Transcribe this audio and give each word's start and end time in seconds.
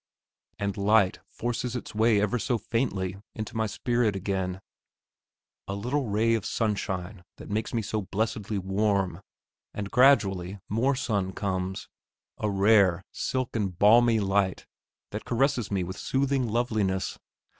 And 0.57 0.77
light 0.77 1.19
forces 1.27 1.75
its 1.75 1.93
way 1.93 2.19
ever 2.19 2.39
so 2.39 2.57
faintly 2.57 3.17
into 3.35 3.55
my 3.55 3.67
spirit 3.67 4.15
again 4.15 4.59
a 5.67 5.75
little 5.75 6.07
ray 6.07 6.33
of 6.33 6.43
sunshine 6.43 7.23
that 7.37 7.51
makes 7.51 7.71
me 7.71 7.83
so 7.83 8.01
blessedly 8.01 8.57
warm; 8.57 9.21
and 9.75 9.91
gradually 9.91 10.57
more 10.67 10.95
sun 10.95 11.33
comes, 11.33 11.87
a 12.39 12.49
rare, 12.49 13.03
silken, 13.11 13.67
balmy 13.69 14.19
light 14.19 14.65
that 15.11 15.23
caresses 15.23 15.69
me 15.69 15.83
with 15.83 15.99
soothing 15.99 16.47
loveliness. 16.47 17.19